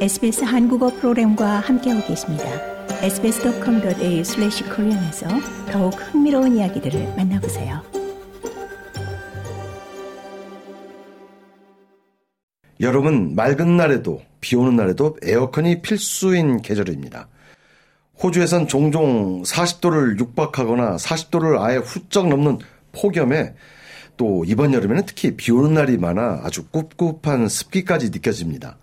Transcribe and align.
SBS 0.00 0.44
한국어 0.44 0.88
프로그램과 0.88 1.60
함께하고 1.60 2.06
계십니다. 2.06 2.44
sbs.com.au/korean에서 3.02 5.28
더욱 5.70 5.90
흥미로운 5.90 6.56
이야기들을 6.56 7.16
만나보세요. 7.18 7.82
여름은 12.80 13.34
맑은 13.34 13.76
날에도 13.76 14.22
비 14.40 14.56
오는 14.56 14.74
날에도 14.74 15.18
에어컨이 15.22 15.82
필수인 15.82 16.62
계절입니다. 16.62 17.28
호주에선 18.22 18.68
종종 18.68 19.42
40도를 19.42 20.18
육박하거나 20.18 20.96
40도를 20.96 21.60
아예 21.60 21.76
훌쩍 21.76 22.26
넘는 22.26 22.56
폭염에 22.92 23.54
또 24.16 24.46
이번 24.46 24.72
여름에는 24.72 25.02
특히 25.04 25.36
비 25.36 25.52
오는 25.52 25.74
날이 25.74 25.98
많아 25.98 26.40
아주 26.42 26.64
꿉꿉한 26.72 27.48
습기까지 27.48 28.08
느껴집니다. 28.08 28.78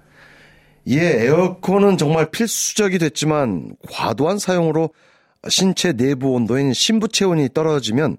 이에 0.89 1.25
에어컨은 1.25 1.97
정말 1.97 2.31
필수적이 2.31 2.99
됐지만 2.99 3.75
과도한 3.91 4.39
사용으로 4.39 4.91
신체 5.49 5.91
내부 5.91 6.31
온도인 6.31 6.71
심부 6.71 7.09
체온이 7.09 7.49
떨어지면 7.53 8.15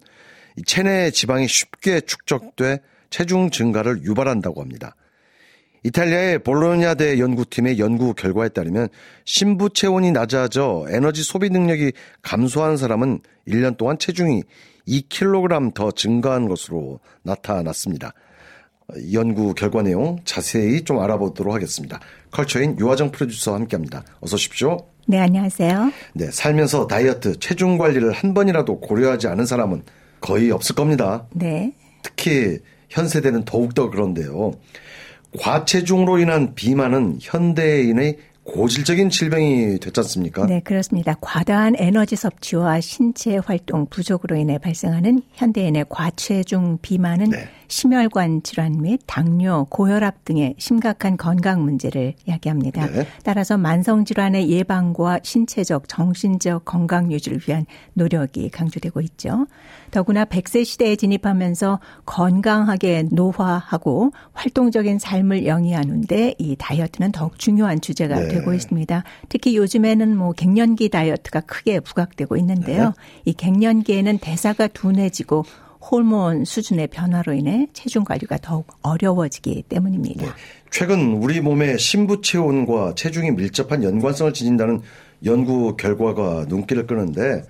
체내 0.66 1.10
지방이 1.10 1.48
쉽게 1.48 2.02
축적돼 2.02 2.80
체중 3.08 3.48
증가를 3.48 4.02
유발한다고 4.02 4.60
합니다. 4.60 4.94
이탈리아의 5.82 6.40
볼로냐대 6.40 7.18
연구팀의 7.18 7.78
연구 7.78 8.12
결과에 8.12 8.50
따르면 8.50 8.88
심부 9.24 9.70
체온이 9.70 10.12
낮아져 10.12 10.84
에너지 10.90 11.22
소비 11.22 11.48
능력이 11.48 11.92
감소한 12.20 12.76
사람은 12.76 13.20
1년 13.46 13.78
동안 13.78 13.98
체중이 13.98 14.42
2kg 14.86 15.72
더 15.72 15.90
증가한 15.90 16.48
것으로 16.48 17.00
나타났습니다. 17.22 18.12
연구 19.12 19.54
결과 19.54 19.82
내용 19.82 20.18
자세히 20.24 20.82
좀 20.82 20.98
알아보도록 21.00 21.54
하겠습니다. 21.54 22.00
컬처인 22.30 22.78
유화정 22.78 23.10
프로듀서와 23.10 23.58
함께합니다. 23.58 24.02
어서 24.20 24.36
오십시오. 24.36 24.78
네, 25.06 25.18
안녕하세요. 25.18 25.92
네, 26.14 26.30
살면서 26.30 26.86
다이어트, 26.86 27.38
체중 27.38 27.76
관리를 27.78 28.12
한 28.12 28.34
번이라도 28.34 28.80
고려하지 28.80 29.26
않은 29.28 29.46
사람은 29.46 29.82
거의 30.20 30.50
없을 30.50 30.74
겁니다. 30.74 31.26
네. 31.32 31.72
특히 32.02 32.58
현 32.88 33.08
세대는 33.08 33.44
더욱더 33.44 33.90
그런데요. 33.90 34.52
과체중으로 35.38 36.18
인한 36.18 36.54
비만은 36.54 37.18
현대인의 37.20 38.18
고질적인 38.44 39.10
질병이 39.10 39.78
됐지 39.78 40.00
않습니까? 40.00 40.46
네, 40.46 40.60
그렇습니다. 40.60 41.14
과다한 41.20 41.74
에너지 41.76 42.16
섭취와 42.16 42.80
신체 42.80 43.36
활동 43.36 43.86
부족으로 43.86 44.36
인해 44.36 44.56
발생하는 44.56 45.20
현대인의 45.34 45.84
과체중 45.90 46.78
비만은 46.80 47.30
네. 47.30 47.48
심혈관 47.68 48.42
질환 48.42 48.80
및 48.80 49.00
당뇨, 49.06 49.66
고혈압 49.70 50.24
등의 50.24 50.54
심각한 50.58 51.16
건강 51.16 51.62
문제를 51.64 52.14
야기합니다. 52.26 52.86
네. 52.86 53.06
따라서 53.22 53.56
만성 53.56 54.04
질환의 54.04 54.50
예방과 54.50 55.20
신체적, 55.22 55.86
정신적 55.86 56.64
건강 56.64 57.12
유지를 57.12 57.40
위한 57.46 57.66
노력이 57.92 58.48
강조되고 58.50 59.00
있죠. 59.02 59.46
더구나 59.90 60.24
100세 60.24 60.64
시대에 60.64 60.96
진입하면서 60.96 61.78
건강하게 62.06 63.04
노화하고 63.12 64.12
활동적인 64.32 64.98
삶을 64.98 65.46
영위하는데 65.46 66.34
이 66.38 66.56
다이어트는 66.58 67.12
더욱 67.12 67.38
중요한 67.38 67.80
주제가 67.80 68.18
네. 68.18 68.28
되고 68.28 68.54
있습니다. 68.54 69.04
특히 69.28 69.56
요즘에는 69.56 70.16
뭐 70.16 70.32
갱년기 70.32 70.88
다이어트가 70.88 71.40
크게 71.40 71.80
부각되고 71.80 72.36
있는데요. 72.38 72.84
네. 72.84 72.92
이 73.26 73.32
갱년기에는 73.34 74.18
대사가 74.18 74.66
둔해지고 74.68 75.44
호르몬 75.80 76.44
수준의 76.44 76.88
변화로 76.88 77.32
인해 77.34 77.66
체중 77.72 78.04
관리가 78.04 78.38
더욱 78.38 78.66
어려워지기 78.82 79.64
때문입니다. 79.68 80.24
네. 80.24 80.32
최근 80.70 81.12
우리 81.12 81.40
몸의 81.40 81.78
신부 81.78 82.20
체온과 82.20 82.94
체중이 82.94 83.32
밀접한 83.32 83.82
연관성을 83.82 84.32
지닌다는 84.32 84.82
연구 85.24 85.76
결과가 85.76 86.46
눈길을 86.48 86.86
끄는데 86.86 87.42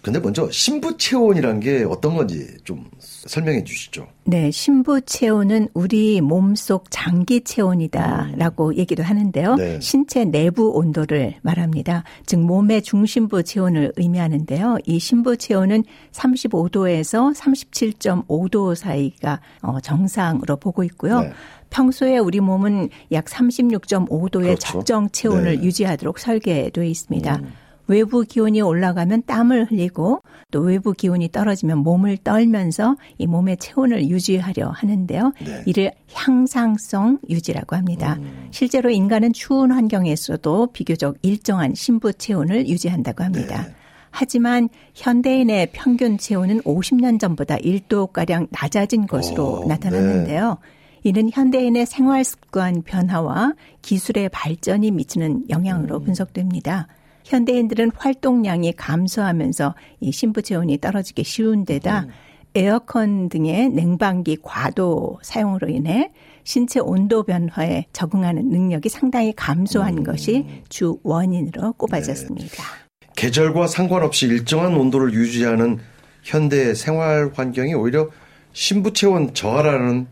근데 0.00 0.20
먼저 0.20 0.48
신부 0.50 0.96
체온이란 0.96 1.60
게 1.60 1.84
어떤 1.84 2.14
건지 2.14 2.56
좀 2.64 2.88
설명해 2.98 3.64
주시죠. 3.64 4.06
네, 4.24 4.50
신부 4.50 5.00
체온은 5.00 5.68
우리 5.74 6.20
몸속 6.20 6.84
장기 6.90 7.42
체온이다라고 7.42 8.68
음. 8.68 8.76
얘기도 8.76 9.02
하는데요. 9.02 9.56
네. 9.56 9.80
신체 9.80 10.24
내부 10.24 10.70
온도를 10.70 11.34
말합니다. 11.42 12.04
즉 12.26 12.40
몸의 12.40 12.82
중심부 12.82 13.42
체온을 13.42 13.92
의미하는데요. 13.96 14.78
이 14.86 14.98
신부 15.00 15.36
체온은 15.36 15.82
35도에서 16.12 17.34
37.5도 17.34 18.76
사이가 18.76 19.40
어, 19.62 19.80
정상으로 19.80 20.56
보고 20.56 20.84
있고요. 20.84 21.20
네. 21.20 21.32
평소에 21.70 22.18
우리 22.18 22.40
몸은 22.40 22.88
약 23.12 23.24
36.5도의 23.26 24.30
그렇죠. 24.30 24.72
적정 24.72 25.10
체온을 25.10 25.56
네. 25.56 25.62
유지하도록 25.64 26.18
설계되어 26.18 26.84
있습니다. 26.84 27.36
음. 27.36 27.52
외부 27.88 28.22
기온이 28.22 28.60
올라가면 28.60 29.24
땀을 29.26 29.70
흘리고 29.70 30.22
또 30.50 30.60
외부 30.60 30.92
기온이 30.92 31.30
떨어지면 31.30 31.78
몸을 31.78 32.18
떨면서 32.18 32.96
이 33.16 33.26
몸의 33.26 33.56
체온을 33.56 34.08
유지하려 34.08 34.68
하는데요. 34.68 35.32
네. 35.44 35.62
이를 35.66 35.92
향상성 36.12 37.18
유지라고 37.28 37.76
합니다. 37.76 38.16
음. 38.20 38.48
실제로 38.50 38.90
인간은 38.90 39.32
추운 39.32 39.72
환경에서도 39.72 40.68
비교적 40.72 41.16
일정한 41.22 41.74
신부 41.74 42.12
체온을 42.12 42.68
유지한다고 42.68 43.24
합니다. 43.24 43.64
네. 43.66 43.74
하지만 44.10 44.68
현대인의 44.94 45.70
평균 45.72 46.18
체온은 46.18 46.62
50년 46.62 47.18
전보다 47.18 47.56
1도가량 47.56 48.48
낮아진 48.50 49.06
것으로 49.06 49.62
오, 49.62 49.66
나타났는데요. 49.66 50.58
네. 50.60 50.78
이는 51.04 51.30
현대인의 51.32 51.86
생활 51.86 52.24
습관 52.24 52.82
변화와 52.82 53.54
기술의 53.82 54.28
발전이 54.30 54.90
미치는 54.90 55.44
영향으로 55.48 55.98
음. 55.98 56.04
분석됩니다. 56.04 56.88
현대인들은 57.24 57.92
활동량이 57.94 58.72
감소하면서 58.72 59.74
이 60.00 60.12
신부 60.12 60.42
체온이 60.42 60.78
떨어지기 60.78 61.24
쉬운 61.24 61.64
데다 61.64 62.00
음. 62.00 62.10
에어컨 62.54 63.28
등의 63.28 63.68
냉방기 63.70 64.38
과도 64.42 65.18
사용으로 65.22 65.68
인해 65.68 66.10
신체 66.44 66.80
온도 66.80 67.22
변화에 67.22 67.86
적응하는 67.92 68.48
능력이 68.48 68.88
상당히 68.88 69.32
감소한 69.34 69.98
음. 69.98 70.04
것이 70.04 70.46
주 70.68 70.98
원인으로 71.02 71.74
꼽아졌습니다. 71.74 72.46
네. 72.46 73.08
계절과 73.16 73.66
상관없이 73.66 74.26
일정한 74.26 74.74
온도를 74.74 75.12
유지하는 75.12 75.78
현대 76.22 76.74
생활 76.74 77.30
환경이 77.34 77.74
오히려 77.74 78.08
신부 78.52 78.92
체온 78.92 79.34
저하라는 79.34 80.06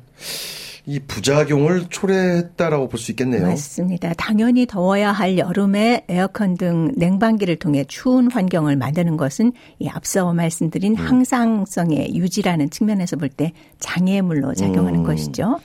이 0.89 1.01
부작용을 1.01 1.87
초래했다라고 1.89 2.89
볼 2.89 2.99
수 3.01 3.11
있겠네요. 3.13 3.43
맞습니다. 3.47 4.15
당연히 4.15 4.67
더워야 4.67 5.11
할 5.13 5.37
여름에 5.37 6.05
에어컨 6.09 6.57
등 6.57 6.93
냉방기를 6.97 7.57
통해 7.57 7.85
추운 7.89 8.31
환경을 8.31 8.77
만드는 8.77 9.17
것은 9.17 9.53
이 9.81 9.89
앞서 9.89 10.33
말씀드린 10.33 10.93
음. 10.97 11.05
항상성의 11.05 12.15
유지라는 12.15 12.71
측면에서 12.71 13.17
볼 13.17 13.29
때 13.29 13.53
장애물로 13.81 14.55
작용하는 14.55 15.01
음. 15.01 15.05
것이죠. 15.05 15.59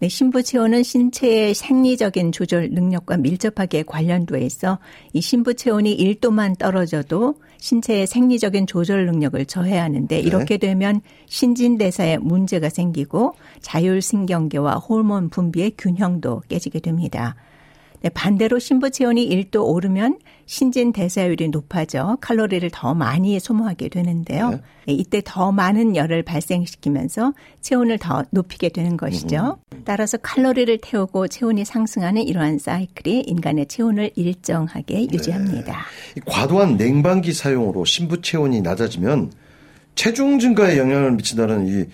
네, 0.00 0.08
신부 0.08 0.44
체온은 0.44 0.84
신체의 0.84 1.54
생리적인 1.54 2.30
조절 2.30 2.70
능력과 2.70 3.16
밀접하게 3.16 3.82
관련돼 3.82 4.40
있어 4.42 4.78
이 5.12 5.20
신부 5.20 5.54
체온이 5.54 5.96
1도만 5.96 6.56
떨어져도 6.56 7.34
신체의 7.58 8.06
생리적인 8.06 8.68
조절 8.68 9.06
능력을 9.06 9.44
저해하는데 9.46 10.14
네. 10.14 10.20
이렇게 10.20 10.56
되면 10.56 11.00
신진대사에 11.26 12.18
문제가 12.18 12.68
생기고 12.68 13.34
자율신경계와 13.60 14.76
호르몬 14.76 15.30
분비의 15.30 15.72
균형도 15.76 16.42
깨지게 16.48 16.78
됩니다. 16.78 17.34
네, 18.00 18.08
반대로 18.10 18.58
신부 18.58 18.90
체온이 18.90 19.28
1도 19.28 19.66
오르면 19.66 20.18
신진 20.46 20.92
대사율이 20.92 21.48
높아져 21.48 22.16
칼로리를 22.20 22.68
더 22.72 22.94
많이 22.94 23.38
소모하게 23.38 23.88
되는데요. 23.88 24.50
네. 24.50 24.60
네, 24.86 24.92
이때 24.94 25.20
더 25.24 25.52
많은 25.52 25.96
열을 25.96 26.22
발생시키면서 26.22 27.34
체온을 27.60 27.98
더 27.98 28.24
높이게 28.30 28.68
되는 28.68 28.96
것이죠. 28.96 29.58
음. 29.74 29.82
따라서 29.84 30.16
칼로리를 30.16 30.78
태우고 30.80 31.28
체온이 31.28 31.64
상승하는 31.64 32.22
이러한 32.22 32.58
사이클이 32.58 33.24
인간의 33.26 33.66
체온을 33.66 34.10
일정하게 34.14 34.94
네. 34.94 35.08
유지합니다. 35.12 35.84
과도한 36.24 36.76
냉방기 36.76 37.32
사용으로 37.32 37.84
신부 37.84 38.22
체온이 38.22 38.62
낮아지면 38.62 39.32
체중 39.96 40.38
증가에 40.38 40.78
영향을 40.78 41.12
미친다는 41.12 41.66
이 41.66 41.86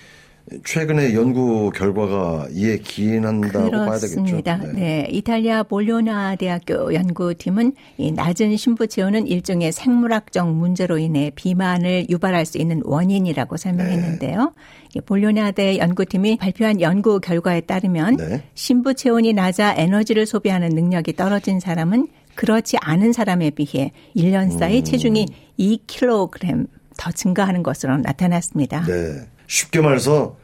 최근의 0.64 1.14
연구 1.14 1.70
결과가 1.70 2.48
이에 2.52 2.78
기인한다고 2.78 3.70
그렇습니다. 3.70 4.58
봐야 4.58 4.60
되겠죠. 4.60 4.78
네. 4.78 4.80
네. 4.80 5.08
이탈리아 5.10 5.62
볼로나 5.62 6.36
대학교 6.36 6.92
연구팀은 6.94 7.72
이 7.98 8.12
낮은 8.12 8.56
신부 8.56 8.86
체온은 8.86 9.26
일종의 9.26 9.72
생물학적 9.72 10.50
문제로 10.52 10.98
인해 10.98 11.30
비만을 11.34 12.08
유발할 12.10 12.46
수 12.46 12.58
있는 12.58 12.80
원인이라고 12.84 13.56
설명했는데요. 13.56 14.54
네. 14.94 15.00
볼로나대 15.00 15.78
연구팀이 15.78 16.36
발표한 16.36 16.80
연구 16.80 17.20
결과에 17.20 17.60
따르면 17.60 18.16
네. 18.16 18.42
신부 18.54 18.94
체온이 18.94 19.32
낮아 19.32 19.74
에너지를 19.76 20.26
소비하는 20.26 20.68
능력이 20.70 21.14
떨어진 21.14 21.60
사람은 21.60 22.08
그렇지 22.34 22.76
않은 22.80 23.12
사람에 23.12 23.50
비해 23.50 23.92
1년 24.16 24.58
사이 24.58 24.78
음. 24.78 24.84
체중이 24.84 25.26
2kg 25.58 26.66
더 26.96 27.10
증가하는 27.10 27.62
것으로 27.62 27.96
나타났습니다. 27.98 28.84
네. 28.86 29.26
쉽게 29.46 29.80
말해서 29.80 30.36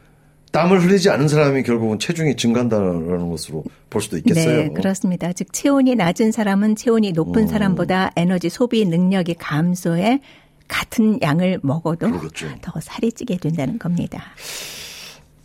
땀을 0.50 0.82
흘리지 0.82 1.10
않은 1.10 1.28
사람이 1.28 1.62
결국은 1.62 1.98
체중이 1.98 2.36
증가한다는 2.36 3.30
것으로 3.30 3.64
볼 3.88 4.02
수도 4.02 4.16
있겠어요. 4.18 4.62
네, 4.62 4.68
그렇습니다. 4.70 5.32
즉 5.32 5.52
체온이 5.52 5.94
낮은 5.94 6.32
사람은 6.32 6.76
체온이 6.76 7.12
높은 7.12 7.42
음. 7.42 7.46
사람보다 7.46 8.10
에너지 8.16 8.48
소비 8.48 8.84
능력이 8.84 9.34
감소해 9.34 10.20
같은 10.66 11.20
양을 11.22 11.60
먹어도 11.62 12.10
그러겠죠. 12.10 12.48
더 12.62 12.80
살이 12.80 13.12
찌게 13.12 13.36
된다는 13.38 13.78
겁니다. 13.78 14.22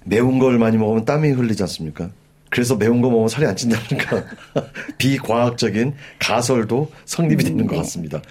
매운 0.06 0.40
걸 0.40 0.58
많이 0.58 0.78
먹으면 0.78 1.06
땀이 1.06 1.30
흘리지 1.30 1.62
않습니까? 1.64 2.10
그래서 2.50 2.76
매운 2.76 3.02
거 3.02 3.10
먹으면 3.10 3.28
살이 3.28 3.46
안 3.46 3.56
찐다니까 3.56 4.24
비과학적인 4.98 5.94
가설도 6.20 6.92
성립이 7.06 7.44
되는 7.44 7.60
음, 7.60 7.68
네. 7.68 7.76
것 7.76 7.78
같습니다. 7.78 8.22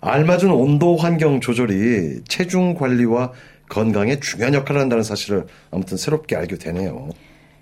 알맞은 0.00 0.50
온도 0.50 0.96
환경 0.96 1.40
조절이 1.40 2.22
체중 2.26 2.74
관리와 2.74 3.32
건강에 3.70 4.20
중요한 4.20 4.52
역할을 4.52 4.80
한다는 4.82 5.02
사실을 5.02 5.46
아무튼 5.70 5.96
새롭게 5.96 6.36
알게 6.36 6.56
되네요. 6.56 7.08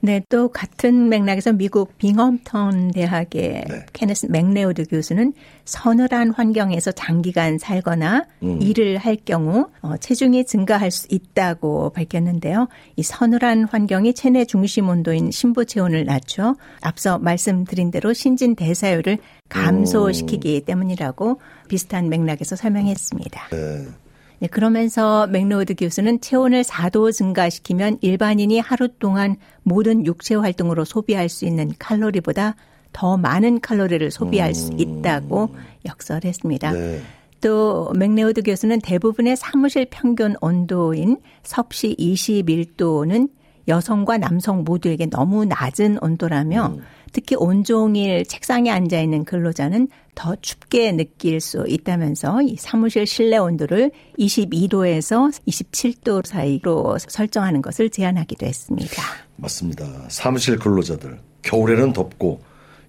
네, 0.01 0.23
또 0.29 0.49
같은 0.49 1.09
맥락에서 1.09 1.53
미국 1.53 1.99
빙엄턴 1.99 2.93
대학의 2.93 3.65
네. 3.69 3.87
케네스 3.93 4.27
맥레오드 4.27 4.87
교수는 4.87 5.33
서늘한 5.65 6.31
환경에서 6.31 6.93
장기간 6.93 7.59
살거나 7.59 8.25
음. 8.45 8.63
일을 8.63 8.99
할 8.99 9.17
경우 9.17 9.69
어, 9.83 9.97
체중이 9.97 10.45
증가할 10.47 10.93
수 10.93 11.09
있다고 11.11 11.91
밝혔는데요. 11.91 12.69
이 12.95 13.03
서늘한 13.03 13.65
환경이 13.65 14.15
체내 14.15 14.45
중심 14.45 14.89
온도인 14.89 15.33
심부 15.33 15.65
체온을 15.65 16.05
낮춰 16.05 16.55
앞서 16.81 17.19
말씀드린 17.19 17.91
대로 17.91 18.13
신진 18.13 18.55
대사율을 18.55 19.19
감소시키기 19.49 20.61
오. 20.63 20.65
때문이라고 20.65 21.41
비슷한 21.69 22.09
맥락에서 22.09 22.55
설명했습니다. 22.55 23.49
네. 23.51 23.87
네, 24.41 24.47
그러면서 24.47 25.27
맥로드 25.27 25.75
교수는 25.75 26.21
체온을 26.21 26.63
4도 26.63 27.13
증가시키면 27.13 27.99
일반인이 28.01 28.61
하루 28.61 28.89
동안 28.89 29.37
모든 29.63 30.07
육체 30.07 30.35
활동으로 30.37 30.85
소비할 30.85 31.29
수 31.29 31.45
있는 31.45 31.73
칼로리보다 31.79 32.55
더 32.93 33.17
많은 33.17 33.61
칼로리를 33.61 34.11
소비할 34.11 34.55
수 34.55 34.73
음. 34.73 34.79
있다고 34.79 35.55
역설했습니다. 35.87 36.73
네. 36.73 37.01
또 37.41 37.93
맥레오드 37.97 38.43
교수는 38.43 38.81
대부분의 38.81 39.37
사무실 39.37 39.87
평균 39.91 40.35
온도인 40.41 41.19
섭씨 41.43 41.95
21도는 41.97 43.31
여성과 43.69 44.19
남성 44.19 44.65
모두에게 44.65 45.07
너무 45.07 45.45
낮은 45.45 45.99
온도라며 46.03 46.75
음. 46.79 46.83
특히 47.13 47.37
온종일 47.37 48.25
책상에 48.27 48.71
앉아 48.71 49.01
있는 49.01 49.25
근로자는 49.25 49.89
더 50.15 50.35
춥게 50.37 50.93
느낄 50.93 51.41
수 51.41 51.65
있다면서 51.69 52.43
이 52.43 52.57
사무실 52.57 53.07
실내 53.07 53.37
온도를 53.39 53.91
22도에서 54.19 55.33
27도 55.47 56.27
사이로 56.27 56.99
설정하는 56.99 57.63
것을 57.63 57.91
제안하기도 57.91 58.45
했습니다. 58.47 59.03
맞습니다. 59.37 59.87
사무실 60.09 60.59
근로자들 60.59 61.19
겨울에는 61.43 61.93
덥고 61.93 62.41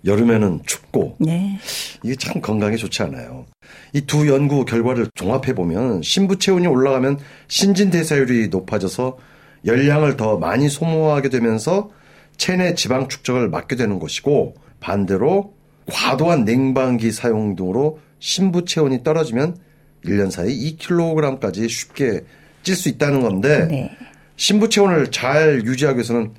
여름에는 0.06 0.62
춥고 0.66 1.18
네. 1.20 1.60
이게 2.04 2.16
참 2.16 2.42
건강에 2.42 2.76
좋지 2.78 3.04
않아요. 3.04 3.46
이 3.94 4.02
두 4.02 4.28
연구 4.28 4.66
결과를 4.66 5.08
종합해 5.14 5.54
보면 5.54 6.02
신부 6.02 6.40
체온이 6.40 6.68
올라가면 6.68 7.20
신진 7.48 7.90
대사율이 7.90 8.48
높아져서 8.48 9.18
열량을 9.66 10.18
더 10.18 10.38
많이 10.38 10.70
소모하게 10.70 11.30
되면서 11.30 11.90
체내 12.38 12.74
지방 12.76 13.10
축적을 13.10 13.50
막게 13.50 13.76
되는 13.76 14.00
것이고 14.00 14.56
반대로 14.80 15.54
과도한 15.92 16.46
냉방기 16.46 17.12
사용 17.12 17.56
등으로 17.56 18.00
신부 18.20 18.66
체온이 18.66 19.04
떨어지면 19.04 19.58
1년 20.06 20.32
사이 20.32 20.78
2kg까지 20.78 21.68
쉽게 21.70 22.22
찔 22.64 22.76
수 22.76 22.90
있다는 22.90 23.22
건데 23.22 23.68
네. 23.70 23.92
신부 24.36 24.70
체온을 24.70 25.12
잘 25.12 25.62
유지하기 25.66 25.98
위해서는 25.98 26.32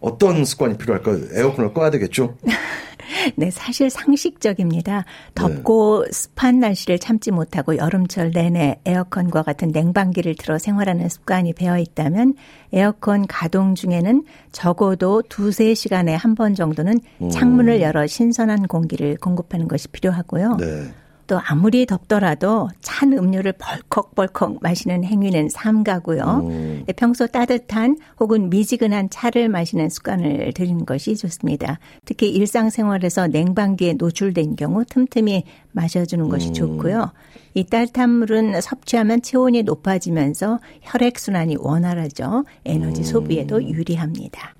어떤 0.00 0.44
습관이 0.44 0.76
필요할까요? 0.78 1.18
에어컨을 1.32 1.72
꺼야 1.74 1.90
되겠죠? 1.90 2.36
네, 3.36 3.50
사실 3.50 3.88
상식적입니다. 3.90 5.04
덥고 5.34 6.04
네. 6.04 6.10
습한 6.12 6.60
날씨를 6.60 6.98
참지 6.98 7.30
못하고 7.30 7.76
여름철 7.76 8.32
내내 8.32 8.80
에어컨과 8.84 9.42
같은 9.42 9.68
냉방기를 9.68 10.34
틀어 10.36 10.58
생활하는 10.58 11.08
습관이 11.08 11.54
배어 11.54 11.78
있다면 11.78 12.34
에어컨 12.72 13.26
가동 13.26 13.74
중에는 13.74 14.24
적어도 14.52 15.22
두세 15.22 15.74
시간에 15.74 16.14
한 16.14 16.34
번 16.34 16.54
정도는 16.56 16.98
창문을 17.30 17.80
열어 17.80 18.06
신선한 18.08 18.66
공기를 18.66 19.16
공급하는 19.18 19.68
것이 19.68 19.86
필요하고요. 19.88 20.56
네. 20.56 20.92
또 21.26 21.40
아무리 21.44 21.86
덥더라도 21.86 22.68
찬 22.80 23.12
음료를 23.12 23.52
벌컥벌컥 23.52 24.58
마시는 24.60 25.04
행위는 25.04 25.48
삼가고요. 25.48 26.46
음. 26.48 26.84
평소 26.96 27.26
따뜻한 27.26 27.98
혹은 28.20 28.50
미지근한 28.50 29.10
차를 29.10 29.48
마시는 29.48 29.88
습관을 29.88 30.52
들이는 30.52 30.86
것이 30.86 31.16
좋습니다. 31.16 31.78
특히 32.04 32.28
일상생활에서 32.30 33.28
냉방기에 33.28 33.94
노출된 33.94 34.56
경우 34.56 34.84
틈틈이 34.84 35.44
마셔주는 35.72 36.28
것이 36.28 36.48
음. 36.48 36.54
좋고요. 36.54 37.12
이 37.54 37.64
따뜻한 37.64 38.10
물은 38.10 38.60
섭취하면 38.60 39.22
체온이 39.22 39.62
높아지면서 39.62 40.60
혈액순환이 40.82 41.56
원활하죠. 41.58 42.44
에너지 42.64 43.02
음. 43.02 43.04
소비에도 43.04 43.62
유리합니다. 43.62 44.54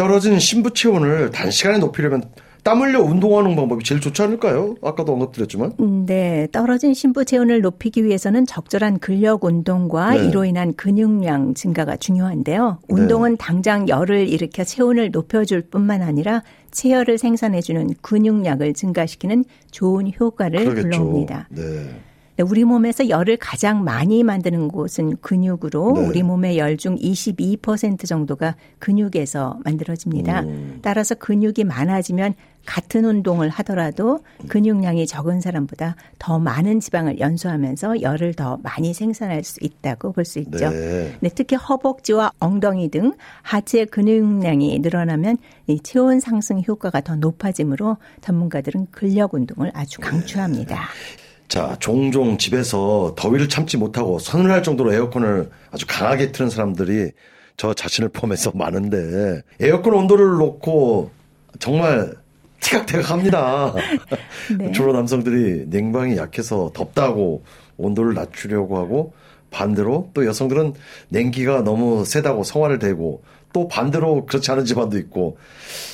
떨어진 0.00 0.38
신부 0.38 0.72
체온을 0.72 1.30
단시간에 1.30 1.76
높이려면 1.76 2.22
땀 2.64 2.80
흘려 2.80 3.02
운동하는 3.02 3.54
방법이 3.54 3.84
제일 3.84 4.00
좋지 4.00 4.22
않을까요? 4.22 4.76
아까도 4.82 5.12
언급드렸지만. 5.12 5.74
음, 5.78 6.06
네. 6.06 6.48
떨어진 6.52 6.94
신부 6.94 7.26
체온을 7.26 7.60
높이기 7.60 8.02
위해서는 8.06 8.46
적절한 8.46 9.00
근력 9.00 9.44
운동과 9.44 10.14
네. 10.14 10.26
이로 10.26 10.46
인한 10.46 10.72
근육량 10.72 11.52
증가가 11.52 11.98
중요한데요. 11.98 12.78
네. 12.88 12.94
운동은 12.94 13.32
네. 13.32 13.36
당장 13.38 13.88
열을 13.90 14.26
일으켜 14.26 14.64
체온을 14.64 15.10
높여줄 15.10 15.68
뿐만 15.68 16.00
아니라 16.00 16.44
체열을 16.70 17.18
생산해주는 17.18 17.96
근육량을 18.00 18.72
증가시키는 18.72 19.44
좋은 19.70 20.10
효과를 20.18 20.64
그러겠죠. 20.64 20.88
불러옵니다. 20.88 21.48
네. 21.50 21.90
네, 22.40 22.44
우리 22.48 22.64
몸에서 22.64 23.10
열을 23.10 23.36
가장 23.36 23.84
많이 23.84 24.22
만드는 24.22 24.68
곳은 24.68 25.18
근육으로 25.18 25.92
네. 25.92 26.06
우리 26.06 26.22
몸의 26.22 26.56
열 26.56 26.70
중 26.78 26.96
22% 26.96 28.06
정도가 28.06 28.56
근육에서 28.78 29.58
만들어집니다. 29.64 30.40
음. 30.40 30.78
따라서 30.80 31.14
근육이 31.14 31.64
많아지면 31.64 32.32
같은 32.64 33.04
운동을 33.04 33.50
하더라도 33.50 34.20
근육량이 34.48 35.06
적은 35.06 35.42
사람보다 35.42 35.96
더 36.18 36.38
많은 36.38 36.80
지방을 36.80 37.20
연소하면서 37.20 38.00
열을 38.00 38.32
더 38.34 38.58
많이 38.62 38.94
생산할 38.94 39.44
수 39.44 39.58
있다고 39.60 40.12
볼 40.12 40.24
수 40.24 40.38
있죠. 40.38 40.70
네. 40.70 41.14
네, 41.20 41.30
특히 41.34 41.56
허벅지와 41.56 42.32
엉덩이 42.38 42.88
등 42.88 43.12
하체 43.42 43.84
근육량이 43.84 44.78
늘어나면 44.78 45.36
이 45.66 45.80
체온 45.80 46.20
상승 46.20 46.62
효과가 46.66 47.02
더 47.02 47.16
높아지므로 47.16 47.98
전문가들은 48.22 48.86
근력 48.90 49.34
운동을 49.34 49.70
아주 49.74 50.00
강추합니다. 50.00 50.76
네. 50.76 51.29
자, 51.50 51.76
종종 51.80 52.38
집에서 52.38 53.12
더위를 53.16 53.48
참지 53.48 53.76
못하고 53.76 54.20
서늘할 54.20 54.62
정도로 54.62 54.94
에어컨을 54.94 55.50
아주 55.72 55.84
강하게 55.88 56.30
트는 56.30 56.48
사람들이 56.48 57.10
저 57.56 57.74
자신을 57.74 58.10
포함해서 58.10 58.52
많은데 58.54 59.42
에어컨 59.58 59.94
온도를 59.94 60.36
놓고 60.36 61.10
정말 61.58 62.14
티각태각합니다. 62.60 63.74
네. 64.60 64.70
주로 64.70 64.92
남성들이 64.92 65.66
냉방이 65.66 66.16
약해서 66.16 66.70
덥다고 66.72 67.42
온도를 67.78 68.14
낮추려고 68.14 68.78
하고 68.78 69.12
반대로 69.50 70.08
또 70.14 70.24
여성들은 70.26 70.74
냉기가 71.08 71.62
너무 71.64 72.04
세다고 72.04 72.44
성화를 72.44 72.78
대고 72.78 73.24
또 73.52 73.66
반대로 73.66 74.24
그렇지 74.24 74.52
않은 74.52 74.64
집안도 74.66 74.98
있고 74.98 75.36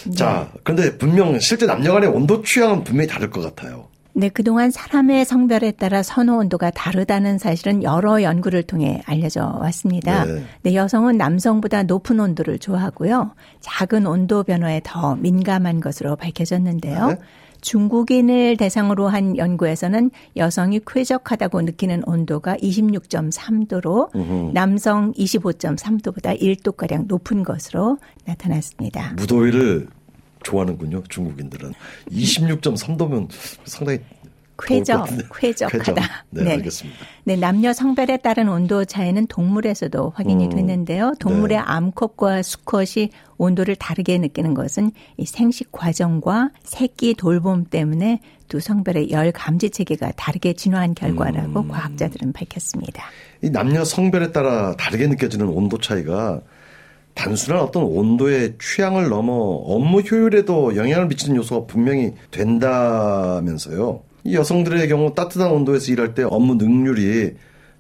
네. 0.05 0.13
자 0.13 0.53
그런데 0.65 0.99
분명 0.99 1.41
실제 1.41 1.65
남녀 1.65 1.95
간의 1.95 2.11
온도 2.11 2.43
취향은 2.43 2.85
분명히 2.85 3.09
다를 3.09 3.31
것 3.31 3.41
같아요. 3.41 3.89
네, 4.19 4.31
그동안 4.31 4.71
사람의 4.71 5.27
성별에 5.27 5.73
따라 5.73 6.03
선호 6.03 6.39
온도가 6.39 6.71
다르다는 6.71 7.37
사실은 7.37 7.83
여러 7.83 8.23
연구를 8.23 8.63
통해 8.63 9.03
알려져 9.05 9.59
왔습니다. 9.61 10.25
네. 10.25 10.43
네, 10.63 10.75
여성은 10.75 11.19
남성보다 11.19 11.83
높은 11.83 12.19
온도를 12.19 12.59
좋아하고요. 12.59 13.33
작은 13.61 14.07
온도 14.07 14.43
변화에 14.43 14.81
더 14.83 15.17
민감한 15.17 15.81
것으로 15.81 16.17
밝혀졌는데요. 16.17 17.09
네. 17.09 17.19
중국인을 17.61 18.57
대상으로 18.57 19.09
한 19.09 19.37
연구에서는 19.37 20.11
여성이 20.37 20.81
쾌적하다고 20.87 21.61
느끼는 21.63 22.05
온도가 22.07 22.57
26.3도로 22.57 24.15
으흠. 24.15 24.53
남성 24.55 25.13
25.3도보다 25.13 26.41
1도가량 26.41 27.07
높은 27.07 27.43
것으로 27.43 27.99
나타났습니다. 28.25 29.13
무더위를 29.17 29.89
좋아하는군요. 30.47 31.03
중국인들은 31.09 31.73
26.3도면 32.11 33.29
상당히 33.65 34.00
쾌적, 34.59 35.07
쾌적하다. 35.38 36.25
네, 36.31 36.45
네, 36.45 36.53
알겠습니다. 36.53 36.99
네, 37.25 37.37
남녀 37.37 37.75
성별에 37.75 38.17
따른 38.19 38.49
온도 38.49 38.87
차이는 38.87 39.26
동물에서도 39.26 40.12
확인이 40.15 40.47
음, 40.47 40.50
됐는데요. 40.50 41.12
동물의 41.21 41.59
네. 41.59 41.62
암컷과 41.62 42.43
수컷이 42.43 43.11
온도를 43.37 43.76
다르게 43.76 44.17
느끼는 44.17 44.55
것은 44.55 44.93
이 45.19 45.26
생식 45.26 45.73
과정과 45.73 46.53
새끼 46.62 47.12
돌봄 47.12 47.67
때문에 47.67 48.21
두 48.49 48.61
성별의 48.61 49.11
열 49.11 49.31
감지 49.31 49.69
체계가 49.69 50.12
다르게 50.17 50.55
진화한 50.55 50.95
결과라고 50.95 51.61
음. 51.61 51.69
과학자들은 51.69 52.33
밝혔습니다. 52.33 53.05
이 53.43 53.50
남녀 53.50 53.85
성별에 53.85 54.33
따라 54.33 54.75
다르게 54.76 55.07
느껴지는 55.07 55.49
온도 55.49 55.79
차이가 55.79 56.41
단순한 57.17 57.63
어떤 57.63 57.83
온도의 57.83 58.55
취향을 58.61 59.09
넘어 59.09 59.33
업무 59.33 60.01
효율에도 60.01 60.77
영향을 60.77 61.09
미치는 61.09 61.37
요소가 61.37 61.67
분명히 61.67 62.13
된다면서요. 62.31 64.01
이 64.25 64.35
여성들의 64.35 64.87
경우 64.89 65.15
따뜻한 65.15 65.51
온도에서 65.51 65.93
일할 65.93 66.15
때 66.15 66.23
업무 66.23 66.55
능률이 66.55 67.35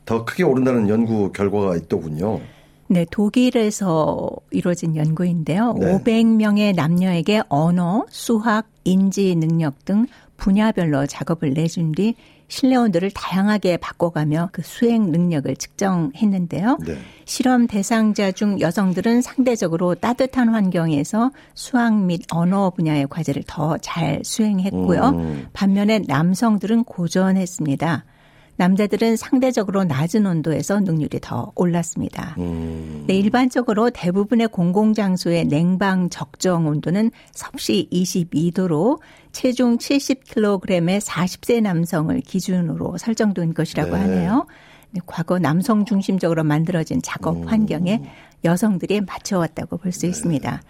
더 0.06 0.24
크게 0.24 0.42
오른다는 0.42 0.88
연구 0.88 1.32
결과가 1.32 1.76
있더군요. 1.76 2.40
네, 2.88 3.04
독일에서 3.10 4.30
이루어진 4.52 4.96
연구인데요. 4.96 5.74
네. 5.78 5.98
500명의 5.98 6.74
남녀에게 6.74 7.42
언어, 7.48 8.06
수학, 8.08 8.68
인지 8.84 9.34
능력 9.34 9.84
등 9.84 10.06
분야별로 10.36 11.06
작업을 11.06 11.52
내준 11.52 11.92
뒤 11.92 12.14
실내 12.48 12.76
온도를 12.76 13.10
다양하게 13.10 13.76
바꿔가며 13.78 14.50
그 14.52 14.62
수행 14.62 15.10
능력을 15.10 15.54
측정했는데요. 15.56 16.78
네. 16.86 16.98
실험 17.24 17.66
대상자 17.66 18.30
중 18.30 18.60
여성들은 18.60 19.22
상대적으로 19.22 19.94
따뜻한 19.94 20.48
환경에서 20.48 21.32
수학 21.54 21.94
및 21.94 22.22
언어 22.30 22.70
분야의 22.70 23.08
과제를 23.08 23.42
더 23.46 23.76
잘 23.78 24.20
수행했고요. 24.24 25.08
음. 25.08 25.46
반면에 25.52 26.00
남성들은 26.06 26.84
고전했습니다. 26.84 28.04
남자들은 28.56 29.16
상대적으로 29.16 29.84
낮은 29.84 30.26
온도에서 30.26 30.80
능률이 30.80 31.20
더 31.20 31.52
올랐습니다. 31.54 32.34
음. 32.38 33.04
네, 33.06 33.14
일반적으로 33.14 33.90
대부분의 33.90 34.48
공공장소의 34.48 35.46
냉방 35.46 36.08
적정 36.08 36.66
온도는 36.66 37.10
섭씨 37.32 37.88
22도로 37.92 38.98
체중 39.32 39.76
70kg의 39.76 41.00
40세 41.00 41.60
남성을 41.60 42.18
기준으로 42.20 42.96
설정된 42.98 43.52
것이라고 43.54 43.94
네. 43.94 44.00
하네요. 44.00 44.46
네, 44.92 45.00
과거 45.04 45.38
남성 45.38 45.84
중심적으로 45.84 46.42
만들어진 46.42 47.02
작업 47.02 47.36
음. 47.36 47.48
환경에 47.48 48.02
여성들이 48.44 49.02
맞춰왔다고 49.02 49.76
볼수 49.76 50.00
네. 50.02 50.08
있습니다. 50.08 50.62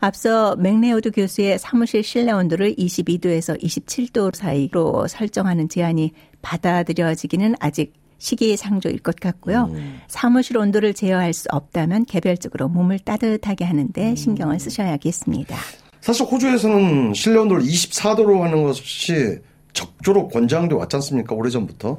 앞서 0.00 0.54
맥레오드 0.56 1.10
교수의 1.10 1.58
사무실 1.58 2.04
실내 2.04 2.32
온도를 2.32 2.74
22도에서 2.76 3.60
27도 3.60 4.34
사이로 4.34 5.08
설정하는 5.08 5.68
제안이 5.68 6.12
받아들여지기는 6.42 7.54
아직 7.60 7.94
시기상조일 8.18 8.98
것 8.98 9.16
같고요. 9.16 9.70
음. 9.72 10.00
사무실 10.08 10.56
온도를 10.58 10.92
제어할 10.92 11.32
수 11.32 11.48
없다면 11.50 12.04
개별적으로 12.06 12.68
몸을 12.68 12.98
따뜻하게 12.98 13.64
하는데 13.64 14.10
음. 14.10 14.16
신경을 14.16 14.58
쓰셔야겠습니다. 14.58 15.56
사실 16.00 16.26
호주에서는 16.26 17.14
실내 17.14 17.38
온도를 17.38 17.62
24도로 17.62 18.40
하는 18.40 18.64
것이 18.64 19.38
적조로 19.72 20.28
권장돼 20.28 20.74
왔지 20.74 20.96
않습니까? 20.96 21.34
오래전부터. 21.34 21.98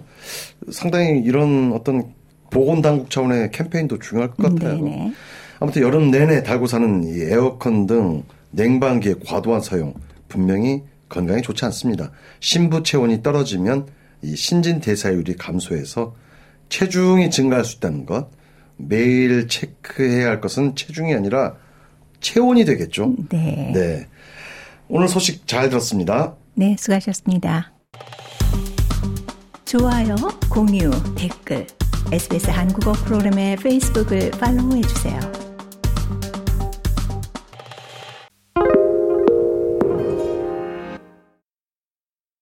상당히 0.71 1.21
이런 1.21 1.71
어떤 1.73 2.13
보건당국 2.49 3.09
차원의 3.09 3.51
캠페인도 3.51 3.99
중요할 3.99 4.31
것 4.31 4.43
같아요. 4.43 4.75
네네. 4.75 5.13
아무튼 5.59 5.81
여름 5.81 6.11
내내 6.11 6.43
달고 6.43 6.67
사는 6.67 7.03
이 7.03 7.21
에어컨 7.21 7.85
등 7.85 8.23
냉방기의 8.51 9.15
과도한 9.25 9.61
사용 9.61 9.93
분명히 10.27 10.81
건강에 11.07 11.41
좋지 11.41 11.65
않습니다. 11.65 12.11
신부 12.39 12.83
체온이 12.83 13.21
떨어지면 13.23 13.87
이 14.21 14.35
신진 14.35 14.79
대사율이 14.79 15.35
감소해서 15.35 16.15
체중이 16.69 17.29
증가할 17.29 17.65
수 17.65 17.77
있다는 17.77 18.05
것. 18.05 18.29
매일 18.77 19.47
체크해야 19.47 20.27
할 20.27 20.41
것은 20.41 20.75
체중이 20.75 21.13
아니라 21.13 21.55
체온이 22.21 22.65
되겠죠. 22.65 23.15
네. 23.29 23.71
네. 23.73 24.07
오늘 24.87 25.07
소식 25.07 25.47
잘 25.47 25.69
들었습니다. 25.69 26.35
네, 26.55 26.75
수고하셨습니다. 26.77 27.73
좋아요, 29.65 30.15
공유, 30.49 30.89
댓글, 31.15 31.67
SBS 32.11 32.49
한국어 32.49 32.93
프로그램의 32.93 33.57
페이스북을 33.57 34.31
팔로우해 34.31 34.81
주세요. 34.81 35.48